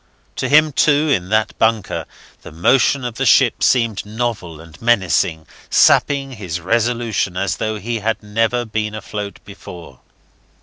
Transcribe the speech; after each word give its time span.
To 0.37 0.49
him, 0.49 0.71
too, 0.71 1.09
in 1.09 1.29
that 1.29 1.55
bunker, 1.59 2.05
the 2.41 2.51
motion 2.51 3.05
of 3.05 3.17
the 3.17 3.25
ship 3.27 3.61
seemed 3.61 4.03
novel 4.03 4.59
and 4.59 4.81
menacing, 4.81 5.45
sapping 5.69 6.31
his 6.31 6.59
resolution 6.59 7.37
as 7.37 7.57
though 7.57 7.77
he 7.77 7.99
had 7.99 8.23
never 8.23 8.65
been 8.65 8.95
afloat 8.95 9.37
before. 9.45 9.99